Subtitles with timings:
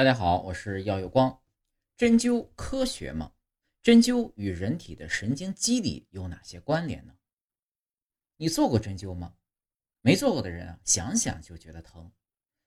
[0.00, 1.42] 大家好，我是耀有光。
[1.94, 3.34] 针灸科学吗？
[3.82, 7.14] 针灸与人体的神经机理有哪些关联呢？
[8.38, 9.34] 你做过针灸吗？
[10.00, 12.10] 没做过的人啊，想想就觉得疼；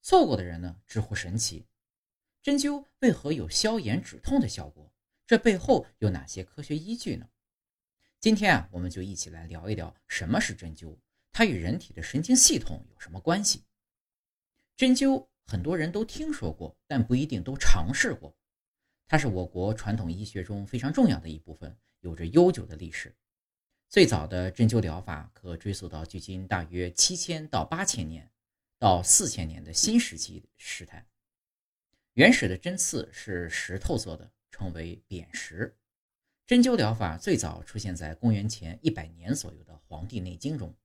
[0.00, 1.66] 做过的人呢，直呼神奇。
[2.40, 4.90] 针灸为何有消炎止痛的效果？
[5.26, 7.28] 这背后有哪些科学依据呢？
[8.18, 10.96] 今天啊，我们就一起来聊一聊什么是针灸，
[11.30, 13.64] 它与人体的神经系统有什么关系？
[14.78, 15.26] 针灸。
[15.50, 18.36] 很多人都听说过，但不一定都尝试过。
[19.06, 23.16] 它是我国传统医学中非常重要的一部分，有着悠久的历史。
[23.88, 28.30] 最早的针灸疗法可追溯到距今大约七千到八千年，
[28.78, 31.06] 到四千年的新石器时代。
[32.12, 35.74] 原始的针刺是石头做的，称为扁石。
[36.46, 40.76] 针灸疗法最早出现在公元前一百年左右的《黄帝内经》中。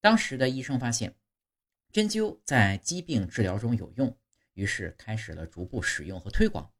[0.00, 1.14] 当时的医生发现。
[1.96, 4.14] 针灸在疾病治疗中有用，
[4.52, 6.70] 于是开始了逐步使用和推广。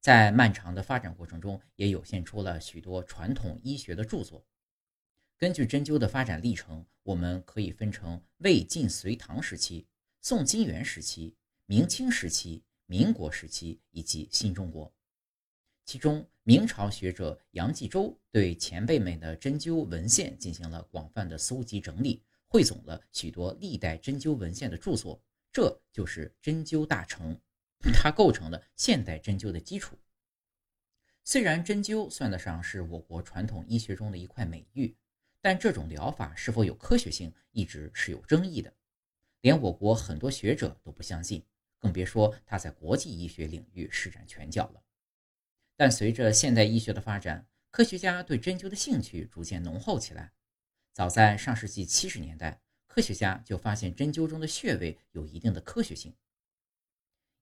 [0.00, 4.44] 在漫长的发展过程中，也涌现出了许多传统医学的著作。
[5.38, 9.86] 根据针灸的发展历程，我们可以分成魏晋隋唐时期、
[10.20, 11.36] 宋金元时期、
[11.66, 14.92] 明清时期、民国时期以及新中国。
[15.84, 22.20] 其中，明朝学者杨继洲对前辈们的针灸文献进行了广泛的搜集整理。
[22.56, 27.38] 汇总了许多历代针灸文献的著作，这就是针灸大成，
[27.92, 29.94] 它构成了现代针灸的基础。
[31.22, 34.96] 虽然针灸算得上是我国传统医学中的一块美玉，
[35.42, 38.72] 但这种疗法是否有科学性，一直是有争议的，
[39.42, 41.44] 连我国很多学者都不相信，
[41.78, 44.82] 更别说它在国际医学领域施展拳脚了。
[45.76, 50.32] 但随着现代医学的发展，科学家对针灸的兴趣逐渐浓厚起来。
[50.96, 56.16] 早在上世纪七十年代，科学家就发现针灸中的穴位有一定的科学性。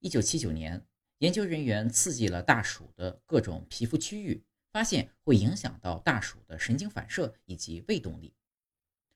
[0.00, 0.84] 一九七九年，
[1.18, 8.34] 研究人员刺激了大鼠的各种皮肤区域，发现会影响到大鼠的神经反射以及胃动力。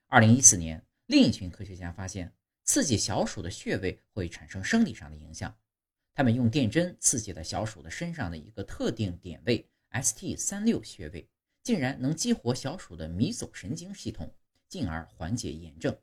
[0.06, 2.32] 二零一四年，另一群科学家发现，
[2.62, 5.52] 刺激小鼠的穴位会产生生理上的影响。
[6.14, 9.68] 他们用电针刺激了小鼠的身上的一个特定点位
[10.00, 11.28] ST 三六穴位。
[11.68, 14.34] 竟然能激活小鼠的迷走神经系统，
[14.70, 15.94] 进而缓解炎症。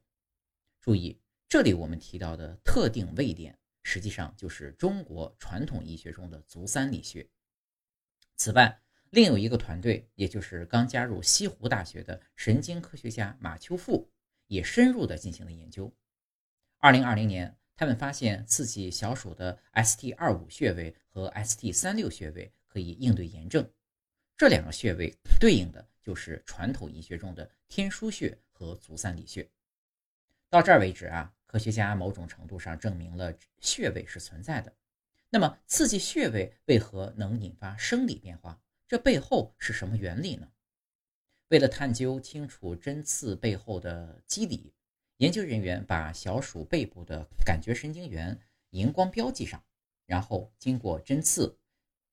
[0.80, 7.28] 注意，这里我们提到的特定位点，实际上就是中国传统医学中的足三里穴。
[8.36, 14.08] 此外，另有一个团队，也就是刚加入西湖大学的神经科学家马秋富，
[14.46, 15.92] 也深入的进行了研究。
[16.78, 23.68] 二零二零年，他们发现刺激小鼠的 ST 二五穴位和 ST 三六穴位可以应对炎症。
[24.38, 29.50] 这两个穴位对应的就是传统医学中的天枢穴和足三里穴。
[30.50, 34.74] 到这儿为止啊，科学家某种程度上证明了穴位是存在的。
[35.30, 38.62] 那么，刺激穴位为何能引发生理变化？
[38.88, 40.52] 这背后是什么原理呢？
[41.48, 44.74] 为了探究清楚针刺背后的机理，
[45.18, 48.38] 研究人员把小鼠背部的感觉神经元
[48.72, 49.64] 荧光标记上，
[50.06, 51.58] 然后经过针刺、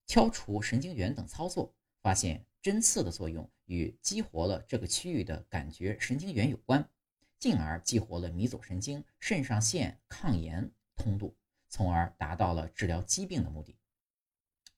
[0.06, 1.75] 敲除神经元等操作。
[2.03, 6.87] 发现针刺的作用与激活了这个区域的感觉神经元有关，
[7.39, 11.35] 进而激活了迷走神经、肾上腺抗炎通路，
[11.69, 13.77] 从而达到了治疗疾病的目的。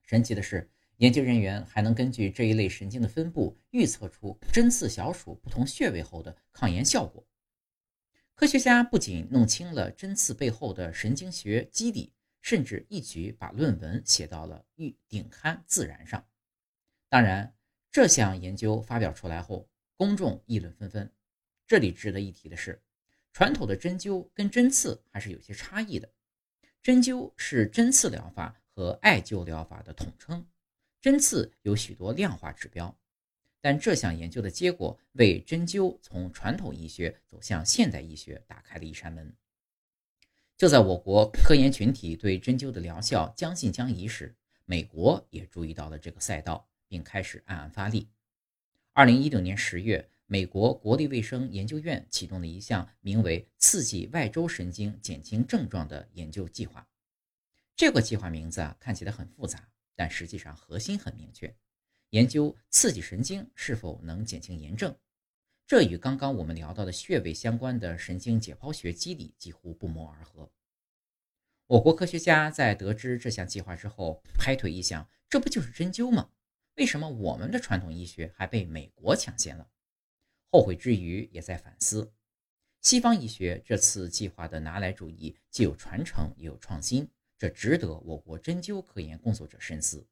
[0.02, 7.26] 神奇的是，研究人员还能根据这一类神经的分布，预测出针刺小鼠不同穴位后的抗炎效果。
[8.34, 12.12] 科学家不仅弄清了针刺背后的神经学机理，
[12.42, 16.26] 甚至一举把论文写到了预顶刊《自然》上。
[17.14, 17.54] 当然，
[17.92, 21.08] 这项研究发表出来后，公众议论纷纷。
[21.64, 22.82] 这里值得一提的是，
[23.32, 26.10] 传统的针灸跟针刺还是有些差异的。
[26.82, 30.44] 针灸是针刺疗法和艾灸疗法的统称，
[31.00, 32.92] 针刺有许多量化指标。
[33.60, 39.32] 但这项研究的结果为针灸从传统医学走向现代医学打开了一扇门。
[40.56, 44.34] 就在我国科研群体对针灸的疗效将信将疑时，
[44.64, 46.68] 美国也注意到了这个赛道。
[46.88, 48.08] 并开始暗暗发力。
[48.92, 56.86] 二零一六年十月，美国国立卫生研究院启动了一项名为“刺激外周神经减轻症状”的研究计划。
[57.76, 61.54] 这个计划名字啊看起来很复杂，但实际上核心很明确：
[62.10, 64.96] 研究刺激神经是否能减轻炎症。
[65.66, 70.52] 这与刚刚我们聊到的穴位相关的神经解剖学机理几乎不谋而合。
[71.66, 76.30] 我国科学家在得知这项计划之后，拍腿一想，这不就是针灸吗？
[76.76, 79.70] 为什么我们的传统医学还被美国抢先了？
[80.50, 82.12] 后悔之余，也在反思。
[82.80, 90.06] 西方医学这次计划的拿来主义，既有传承，也有创新，这值得我国针灸科研工作者深思。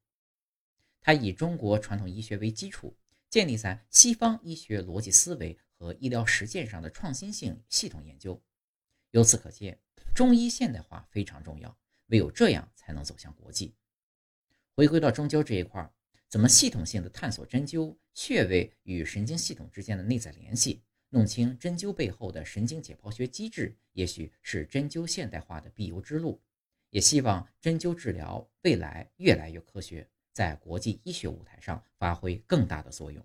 [1.01, 2.95] 它以中国传统医学为基础，
[3.29, 8.41] 建立在西方医学逻辑思维和医疗实践上的创新性系统研究。
[9.11, 9.77] 由此可见，
[10.15, 11.77] 中医现代化非常重要，
[12.07, 13.75] 唯有这样才能走向国际。
[14.75, 15.93] 回归到针灸这一块儿，
[16.33, 26.41] 怎么系统性的探索针灸穴位与神经系统之间的内在联系，弄清针灸背后的神经解剖学机制，也许是针灸现代化的必由之路。
[26.89, 33.23] 也希望针灸治疗未来越来越科学，在国际医学舞台上发挥更大的作用。